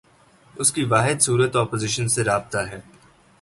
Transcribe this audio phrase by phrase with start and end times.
[0.55, 2.79] اس کی واحد صورت اپوزیشن سے رابطہ ہے۔